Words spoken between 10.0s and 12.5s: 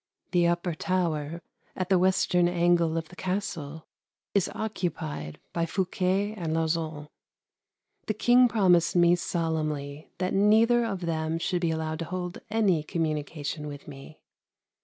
that neither of them should be allowed to hold